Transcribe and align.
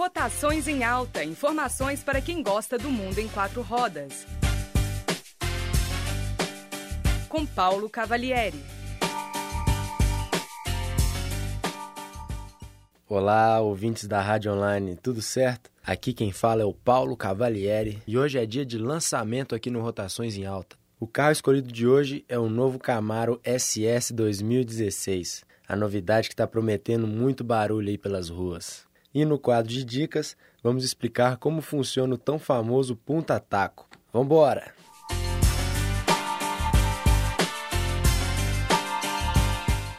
Rotações 0.00 0.66
em 0.66 0.82
Alta. 0.82 1.22
Informações 1.22 2.02
para 2.02 2.22
quem 2.22 2.42
gosta 2.42 2.78
do 2.78 2.88
mundo 2.88 3.18
em 3.18 3.28
quatro 3.28 3.60
rodas. 3.60 4.26
Com 7.28 7.44
Paulo 7.44 7.86
Cavalieri. 7.90 8.58
Olá, 13.06 13.60
ouvintes 13.60 14.08
da 14.08 14.22
Rádio 14.22 14.54
Online, 14.54 14.96
tudo 14.96 15.20
certo? 15.20 15.70
Aqui 15.84 16.14
quem 16.14 16.32
fala 16.32 16.62
é 16.62 16.64
o 16.64 16.72
Paulo 16.72 17.14
Cavalieri 17.14 18.02
e 18.06 18.16
hoje 18.16 18.38
é 18.38 18.46
dia 18.46 18.64
de 18.64 18.78
lançamento 18.78 19.54
aqui 19.54 19.70
no 19.70 19.82
Rotações 19.82 20.34
em 20.34 20.46
Alta. 20.46 20.78
O 20.98 21.06
carro 21.06 21.32
escolhido 21.32 21.70
de 21.70 21.86
hoje 21.86 22.24
é 22.26 22.38
o 22.38 22.48
novo 22.48 22.78
Camaro 22.78 23.38
SS 23.44 24.14
2016, 24.14 25.44
a 25.68 25.76
novidade 25.76 26.28
que 26.28 26.32
está 26.32 26.46
prometendo 26.46 27.06
muito 27.06 27.44
barulho 27.44 27.90
aí 27.90 27.98
pelas 27.98 28.30
ruas. 28.30 28.88
E 29.12 29.24
no 29.24 29.38
quadro 29.38 29.70
de 29.70 29.84
dicas, 29.84 30.36
vamos 30.62 30.84
explicar 30.84 31.36
como 31.36 31.60
funciona 31.60 32.14
o 32.14 32.18
tão 32.18 32.38
famoso 32.38 32.94
punta-taco. 32.94 33.88
Vambora! 34.12 34.72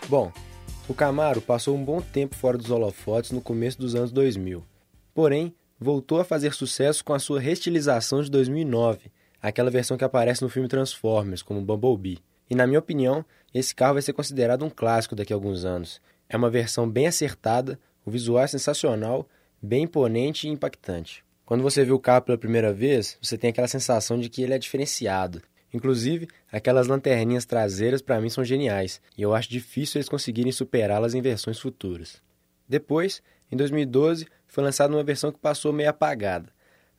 Bom, 0.07 0.31
o 0.87 0.93
Camaro 0.93 1.41
passou 1.41 1.75
um 1.75 1.83
bom 1.83 2.01
tempo 2.01 2.35
fora 2.35 2.57
dos 2.57 2.69
holofotes 2.69 3.31
no 3.31 3.41
começo 3.41 3.79
dos 3.79 3.95
anos 3.95 4.11
2000. 4.11 4.63
Porém, 5.13 5.55
voltou 5.79 6.19
a 6.19 6.25
fazer 6.25 6.53
sucesso 6.53 7.03
com 7.03 7.13
a 7.13 7.19
sua 7.19 7.39
restilização 7.39 8.21
de 8.21 8.29
2009, 8.29 9.11
aquela 9.41 9.71
versão 9.71 9.97
que 9.97 10.03
aparece 10.03 10.41
no 10.41 10.49
filme 10.49 10.67
Transformers, 10.67 11.41
como 11.41 11.61
Bumblebee. 11.61 12.19
E 12.49 12.55
na 12.55 12.67
minha 12.67 12.79
opinião, 12.79 13.25
esse 13.53 13.73
carro 13.73 13.93
vai 13.93 14.01
ser 14.01 14.13
considerado 14.13 14.65
um 14.65 14.69
clássico 14.69 15.15
daqui 15.15 15.31
a 15.31 15.35
alguns 15.35 15.63
anos. 15.63 16.01
É 16.27 16.35
uma 16.35 16.49
versão 16.49 16.89
bem 16.89 17.07
acertada, 17.07 17.79
o 18.05 18.11
visual 18.11 18.43
é 18.43 18.47
sensacional, 18.47 19.27
bem 19.61 19.83
imponente 19.83 20.47
e 20.47 20.51
impactante. 20.51 21.23
Quando 21.45 21.63
você 21.63 21.83
vê 21.83 21.91
o 21.91 21.99
carro 21.99 22.23
pela 22.23 22.37
primeira 22.37 22.73
vez, 22.73 23.17
você 23.21 23.37
tem 23.37 23.49
aquela 23.49 23.67
sensação 23.67 24.19
de 24.19 24.29
que 24.29 24.41
ele 24.41 24.53
é 24.53 24.57
diferenciado. 24.57 25.41
Inclusive, 25.73 26.27
aquelas 26.51 26.87
lanterninhas 26.87 27.45
traseiras 27.45 28.01
para 28.01 28.19
mim 28.19 28.29
são 28.29 28.43
geniais, 28.43 29.01
e 29.17 29.21
eu 29.21 29.33
acho 29.33 29.49
difícil 29.49 29.99
eles 29.99 30.09
conseguirem 30.09 30.51
superá-las 30.51 31.13
em 31.13 31.21
versões 31.21 31.59
futuras. 31.59 32.21
Depois, 32.67 33.21
em 33.51 33.55
2012, 33.55 34.27
foi 34.47 34.63
lançada 34.63 34.93
uma 34.93 35.03
versão 35.03 35.31
que 35.31 35.39
passou 35.39 35.71
meio 35.71 35.89
apagada, 35.89 36.49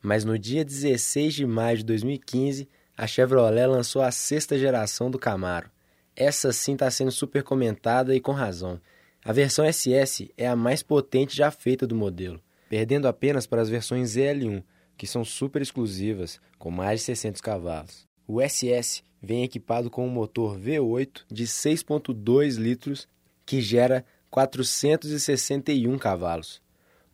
mas 0.01 0.23
no 0.23 0.37
dia 0.37 0.65
16 0.65 1.33
de 1.33 1.45
maio 1.45 1.77
de 1.77 1.83
2015, 1.85 2.67
a 2.95 3.07
Chevrolet 3.07 3.65
lançou 3.65 4.01
a 4.01 4.11
sexta 4.11 4.57
geração 4.57 5.09
do 5.09 5.17
Camaro. 5.17 5.71
Essa 6.15 6.51
sim 6.53 6.73
está 6.73 6.91
sendo 6.91 7.11
super 7.11 7.41
comentada 7.41 8.15
e 8.15 8.19
com 8.19 8.31
razão. 8.31 8.79
A 9.25 9.31
versão 9.31 9.65
SS 9.71 10.33
é 10.37 10.45
a 10.45 10.55
mais 10.55 10.83
potente 10.83 11.33
já 11.33 11.49
feita 11.49 11.87
do 11.87 11.95
modelo, 11.95 12.41
perdendo 12.67 13.07
apenas 13.07 13.47
para 13.47 13.61
as 13.61 13.69
versões 13.69 14.15
ZL1, 14.17 14.61
que 14.97 15.07
são 15.07 15.23
super 15.23 15.61
exclusivas, 15.61 16.41
com 16.59 16.69
mais 16.69 16.99
de 16.99 17.05
600 17.05 17.39
cavalos. 17.39 18.05
O 18.27 18.41
SS 18.41 19.01
vem 19.21 19.43
equipado 19.43 19.89
com 19.89 20.05
um 20.05 20.09
motor 20.09 20.59
V8 20.59 21.21
de 21.31 21.45
6.2 21.45 22.57
litros 22.57 23.07
que 23.45 23.61
gera 23.61 24.05
461 24.29 25.97
cavalos. 25.97 26.61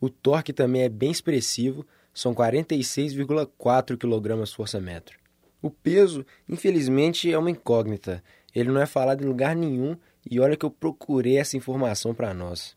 O 0.00 0.10
torque 0.10 0.52
também 0.52 0.82
é 0.82 0.88
bem 0.88 1.12
expressivo, 1.12 1.86
são 2.12 2.34
46,4 2.34 3.96
kgfm. 3.96 5.16
O 5.62 5.70
peso, 5.70 6.26
infelizmente, 6.48 7.32
é 7.32 7.38
uma 7.38 7.50
incógnita. 7.50 8.24
Ele 8.52 8.70
não 8.70 8.80
é 8.80 8.86
falado 8.86 9.22
em 9.22 9.28
lugar 9.28 9.54
nenhum 9.54 9.96
e 10.28 10.40
olha 10.40 10.56
que 10.56 10.64
eu 10.64 10.70
procurei 10.70 11.36
essa 11.36 11.56
informação 11.56 12.14
para 12.14 12.34
nós. 12.34 12.74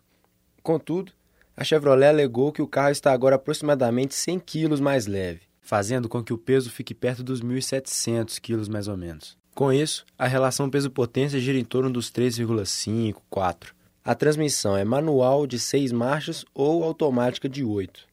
Contudo, 0.62 1.12
a 1.56 1.64
Chevrolet 1.64 2.08
alegou 2.08 2.52
que 2.52 2.62
o 2.62 2.68
carro 2.68 2.92
está 2.92 3.12
agora 3.12 3.36
aproximadamente 3.36 4.16
100 4.16 4.40
kg 4.40 4.82
mais 4.82 5.06
leve, 5.06 5.42
fazendo 5.62 6.10
com 6.10 6.24
que 6.24 6.34
o 6.34 6.38
peso 6.38 6.72
fique 6.72 6.94
perto 6.94 7.24
dos 7.24 7.42
1.700 7.42 8.40
kg 8.40 8.70
mais 8.72 8.88
ou 8.88 8.98
menos. 8.98 9.38
Com 9.54 9.72
isso, 9.72 10.04
a 10.18 10.26
relação 10.26 10.70
peso-potência 10.70 11.40
gira 11.40 11.60
em 11.60 11.64
torno 11.64 11.92
dos 11.92 12.12
3,5, 12.12 13.18
4. 13.30 13.76
A 14.04 14.16
transmissão 14.16 14.76
é 14.76 14.84
manual 14.84 15.46
de 15.46 15.60
6 15.60 15.92
marchas 15.92 16.44
ou 16.56 16.84
automática 16.84 17.48
de 17.48 17.64
8. 17.64 18.08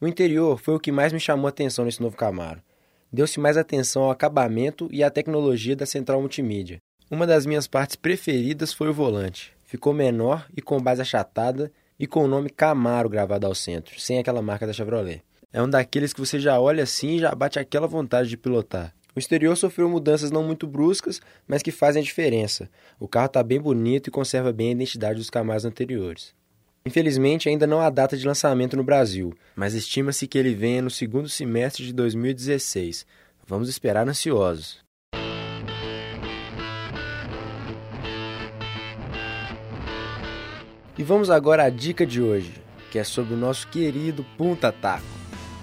O 0.00 0.08
interior 0.08 0.58
foi 0.58 0.74
o 0.74 0.80
que 0.80 0.90
mais 0.90 1.12
me 1.12 1.20
chamou 1.20 1.46
a 1.46 1.50
atenção 1.50 1.84
nesse 1.84 2.02
novo 2.02 2.16
Camaro. 2.16 2.60
Deu-se 3.12 3.38
mais 3.38 3.56
atenção 3.56 4.02
ao 4.02 4.10
acabamento 4.10 4.88
e 4.90 5.04
à 5.04 5.10
tecnologia 5.10 5.76
da 5.76 5.86
central 5.86 6.20
multimídia. 6.20 6.80
Uma 7.10 7.26
das 7.26 7.44
minhas 7.44 7.66
partes 7.66 7.96
preferidas 7.96 8.72
foi 8.72 8.88
o 8.88 8.94
volante. 8.94 9.52
Ficou 9.64 9.92
menor 9.92 10.46
e 10.56 10.62
com 10.62 10.80
base 10.80 11.02
achatada 11.02 11.72
e 11.98 12.06
com 12.06 12.24
o 12.24 12.28
nome 12.28 12.48
Camaro 12.48 13.08
gravado 13.08 13.48
ao 13.48 13.54
centro, 13.54 13.98
sem 13.98 14.20
aquela 14.20 14.40
marca 14.40 14.64
da 14.64 14.72
Chevrolet. 14.72 15.20
É 15.52 15.60
um 15.60 15.68
daqueles 15.68 16.12
que 16.12 16.20
você 16.20 16.38
já 16.38 16.60
olha 16.60 16.84
assim 16.84 17.16
e 17.16 17.18
já 17.18 17.34
bate 17.34 17.58
aquela 17.58 17.88
vontade 17.88 18.28
de 18.28 18.36
pilotar. 18.36 18.94
O 19.14 19.18
exterior 19.18 19.56
sofreu 19.56 19.90
mudanças 19.90 20.30
não 20.30 20.44
muito 20.44 20.68
bruscas, 20.68 21.20
mas 21.48 21.64
que 21.64 21.72
fazem 21.72 22.00
a 22.00 22.04
diferença. 22.04 22.70
O 23.00 23.08
carro 23.08 23.26
está 23.26 23.42
bem 23.42 23.60
bonito 23.60 24.06
e 24.06 24.12
conserva 24.12 24.52
bem 24.52 24.68
a 24.68 24.72
identidade 24.72 25.18
dos 25.18 25.30
Camaros 25.30 25.64
anteriores. 25.64 26.32
Infelizmente, 26.86 27.48
ainda 27.48 27.66
não 27.66 27.80
há 27.80 27.90
data 27.90 28.16
de 28.16 28.24
lançamento 28.24 28.76
no 28.76 28.84
Brasil, 28.84 29.34
mas 29.56 29.74
estima-se 29.74 30.28
que 30.28 30.38
ele 30.38 30.54
venha 30.54 30.80
no 30.80 30.90
segundo 30.90 31.28
semestre 31.28 31.84
de 31.84 31.92
2016. 31.92 33.04
Vamos 33.48 33.68
esperar 33.68 34.08
ansiosos. 34.08 34.88
E 41.00 41.02
vamos 41.02 41.30
agora 41.30 41.64
à 41.64 41.70
dica 41.70 42.04
de 42.04 42.20
hoje, 42.20 42.52
que 42.90 42.98
é 42.98 43.04
sobre 43.04 43.32
o 43.32 43.36
nosso 43.38 43.66
querido 43.68 44.22
Punta 44.36 44.70
Taco. 44.70 45.06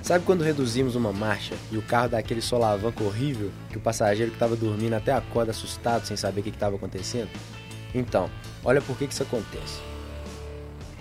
Sabe 0.01 0.25
quando 0.25 0.43
reduzimos 0.43 0.95
uma 0.95 1.13
marcha 1.13 1.53
e 1.71 1.77
o 1.77 1.81
carro 1.83 2.09
dá 2.09 2.17
aquele 2.17 2.41
solavanco 2.41 3.03
horrível 3.03 3.51
que 3.69 3.77
o 3.77 3.79
passageiro 3.79 4.31
que 4.31 4.35
estava 4.35 4.55
dormindo 4.55 4.95
até 4.95 5.11
acorda 5.11 5.51
assustado 5.51 6.07
sem 6.07 6.17
saber 6.17 6.41
o 6.41 6.43
que 6.43 6.49
estava 6.49 6.75
acontecendo? 6.75 7.29
Então, 7.93 8.31
olha 8.63 8.81
por 8.81 8.97
que, 8.97 9.05
que 9.05 9.13
isso 9.13 9.21
acontece. 9.21 9.79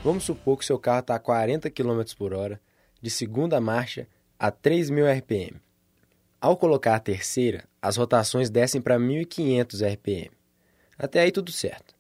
Vamos 0.04 0.24
supor 0.24 0.58
que 0.58 0.66
seu 0.66 0.78
carro 0.78 1.00
está 1.00 1.14
a 1.14 1.18
40 1.18 1.70
km 1.70 2.02
por 2.18 2.34
hora, 2.34 2.60
de 3.00 3.08
segunda 3.08 3.58
marcha 3.58 4.06
a 4.38 4.52
3.000 4.52 5.18
RPM. 5.18 5.56
Ao 6.38 6.58
colocar 6.58 6.94
a 6.94 7.00
terceira, 7.00 7.64
as 7.80 7.96
rotações 7.96 8.50
descem 8.50 8.82
para 8.82 8.98
1.500 8.98 9.94
RPM. 9.94 10.30
Até 10.98 11.20
aí 11.20 11.32
tudo 11.32 11.50
certo. 11.50 11.95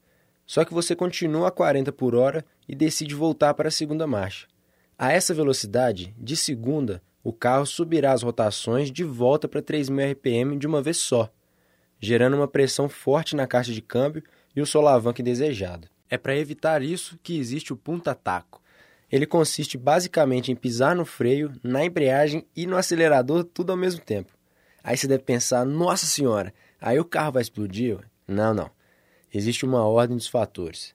Só 0.46 0.64
que 0.64 0.72
você 0.72 0.94
continua 0.94 1.48
a 1.48 1.50
40 1.50 1.92
por 1.92 2.14
hora 2.14 2.44
e 2.68 2.74
decide 2.74 3.14
voltar 3.14 3.52
para 3.54 3.68
a 3.68 3.72
segunda 3.72 4.06
marcha. 4.06 4.46
A 4.98 5.12
essa 5.12 5.34
velocidade, 5.34 6.14
de 6.16 6.36
segunda, 6.36 7.02
o 7.22 7.32
carro 7.32 7.66
subirá 7.66 8.12
as 8.12 8.22
rotações 8.22 8.90
de 8.90 9.02
volta 9.02 9.48
para 9.48 9.60
3.000 9.60 10.12
RPM 10.12 10.56
de 10.56 10.66
uma 10.66 10.80
vez 10.80 10.96
só, 10.98 11.28
gerando 11.98 12.36
uma 12.36 12.46
pressão 12.46 12.88
forte 12.88 13.34
na 13.34 13.46
caixa 13.46 13.72
de 13.72 13.82
câmbio 13.82 14.22
e 14.54 14.60
o 14.60 14.66
solavanco 14.66 15.22
desejado. 15.22 15.88
É 16.08 16.16
para 16.16 16.36
evitar 16.36 16.82
isso 16.82 17.18
que 17.22 17.36
existe 17.36 17.72
o 17.72 17.76
punta-taco. 17.76 18.62
Ele 19.10 19.26
consiste 19.26 19.76
basicamente 19.76 20.52
em 20.52 20.56
pisar 20.56 20.94
no 20.94 21.04
freio, 21.04 21.52
na 21.62 21.84
embreagem 21.84 22.46
e 22.54 22.66
no 22.66 22.76
acelerador 22.76 23.44
tudo 23.44 23.70
ao 23.70 23.76
mesmo 23.76 24.00
tempo. 24.00 24.32
Aí 24.82 24.96
você 24.96 25.08
deve 25.08 25.24
pensar, 25.24 25.64
nossa 25.64 26.06
senhora, 26.06 26.54
aí 26.80 26.98
o 26.98 27.04
carro 27.04 27.32
vai 27.32 27.42
explodir? 27.42 27.98
Não, 28.26 28.54
não. 28.54 28.70
Existe 29.36 29.64
uma 29.64 29.84
ordem 29.84 30.16
dos 30.16 30.28
fatores. 30.28 30.94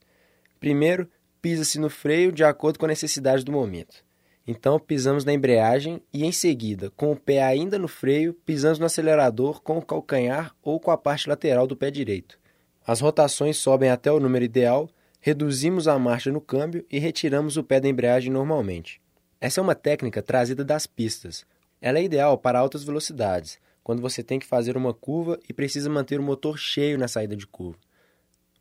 Primeiro, 0.59 1.07
pisa-se 1.41 1.79
no 1.79 1.89
freio 1.89 2.31
de 2.31 2.43
acordo 2.43 2.79
com 2.79 2.85
a 2.85 2.89
necessidade 2.89 3.43
do 3.43 3.51
momento. 3.51 4.03
Então, 4.47 4.79
pisamos 4.79 5.23
na 5.23 5.33
embreagem 5.33 6.01
e, 6.11 6.25
em 6.25 6.31
seguida, 6.31 6.89
com 6.91 7.11
o 7.11 7.15
pé 7.15 7.43
ainda 7.43 7.77
no 7.77 7.87
freio, 7.87 8.33
pisamos 8.33 8.79
no 8.79 8.85
acelerador 8.85 9.61
com 9.61 9.77
o 9.77 9.85
calcanhar 9.85 10.55
ou 10.63 10.79
com 10.79 10.89
a 10.89 10.97
parte 10.97 11.29
lateral 11.29 11.67
do 11.67 11.77
pé 11.77 11.91
direito. 11.91 12.39
As 12.85 12.99
rotações 12.99 13.57
sobem 13.57 13.89
até 13.91 14.11
o 14.11 14.19
número 14.19 14.43
ideal 14.43 14.89
reduzimos 15.21 15.87
a 15.87 15.99
marcha 15.99 16.31
no 16.31 16.41
câmbio 16.41 16.83
e 16.89 16.97
retiramos 16.97 17.55
o 17.55 17.63
pé 17.63 17.79
da 17.79 17.87
embreagem 17.87 18.33
normalmente. 18.33 18.99
Essa 19.39 19.61
é 19.61 19.63
uma 19.63 19.75
técnica 19.75 20.21
trazida 20.21 20.65
das 20.65 20.87
pistas. 20.87 21.45
Ela 21.79 21.99
é 21.99 22.03
ideal 22.03 22.39
para 22.39 22.57
altas 22.57 22.83
velocidades, 22.83 23.59
quando 23.83 24.01
você 24.01 24.23
tem 24.23 24.39
que 24.39 24.47
fazer 24.47 24.75
uma 24.75 24.93
curva 24.93 25.39
e 25.47 25.53
precisa 25.53 25.89
manter 25.89 26.19
o 26.19 26.23
motor 26.23 26.57
cheio 26.57 26.97
na 26.97 27.07
saída 27.07 27.35
de 27.35 27.45
curva. 27.45 27.77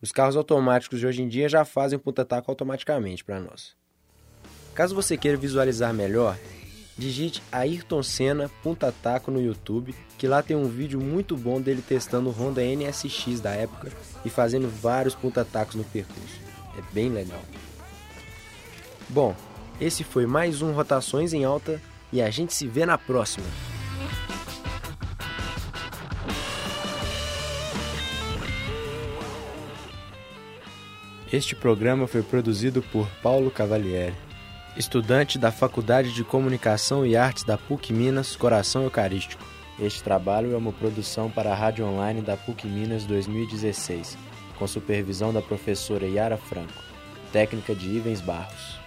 Os 0.02 0.12
carros 0.12 0.36
automáticos 0.36 0.98
de 0.98 1.06
hoje 1.06 1.22
em 1.22 1.28
dia 1.28 1.48
já 1.48 1.64
fazem 1.64 1.98
o 1.98 2.00
punta-taco 2.00 2.50
automaticamente 2.50 3.22
para 3.22 3.38
nós. 3.38 3.76
Caso 4.74 4.94
você 4.94 5.14
queira 5.16 5.36
visualizar 5.36 5.92
melhor, 5.92 6.38
digite 6.96 7.42
Ayrton 7.52 8.02
Senna 8.02 8.50
punta-taco 8.62 9.30
no 9.30 9.42
YouTube, 9.42 9.94
que 10.16 10.26
lá 10.26 10.42
tem 10.42 10.56
um 10.56 10.68
vídeo 10.68 10.98
muito 10.98 11.36
bom 11.36 11.60
dele 11.60 11.82
testando 11.86 12.30
o 12.30 12.32
Honda 12.32 12.62
NSX 12.62 13.40
da 13.40 13.50
época 13.50 13.92
e 14.24 14.30
fazendo 14.30 14.68
vários 14.68 15.14
punta-tacos 15.14 15.74
no 15.74 15.84
percurso. 15.84 16.40
É 16.78 16.94
bem 16.94 17.10
legal. 17.10 17.42
Bom, 19.08 19.36
esse 19.78 20.02
foi 20.02 20.24
mais 20.24 20.62
um 20.62 20.72
Rotações 20.72 21.34
em 21.34 21.44
Alta 21.44 21.80
e 22.10 22.22
a 22.22 22.30
gente 22.30 22.54
se 22.54 22.66
vê 22.66 22.86
na 22.86 22.96
próxima. 22.96 23.46
Este 31.32 31.54
programa 31.54 32.08
foi 32.08 32.24
produzido 32.24 32.82
por 32.82 33.08
Paulo 33.22 33.52
Cavalieri. 33.52 34.16
Estudante 34.76 35.38
da 35.38 35.52
Faculdade 35.52 36.12
de 36.12 36.24
Comunicação 36.24 37.06
e 37.06 37.16
Artes 37.16 37.44
da 37.44 37.56
PUC 37.56 37.92
Minas, 37.92 38.34
Coração 38.34 38.82
Eucarístico. 38.82 39.44
Este 39.78 40.02
trabalho 40.02 40.52
é 40.52 40.56
uma 40.56 40.72
produção 40.72 41.30
para 41.30 41.52
a 41.52 41.54
Rádio 41.54 41.86
Online 41.86 42.20
da 42.20 42.36
PUC 42.36 42.66
Minas 42.66 43.04
2016, 43.04 44.18
com 44.58 44.66
supervisão 44.66 45.32
da 45.32 45.40
professora 45.40 46.04
Yara 46.04 46.36
Franco, 46.36 46.82
técnica 47.32 47.76
de 47.76 47.88
Ivens 47.88 48.20
Barros. 48.20 48.80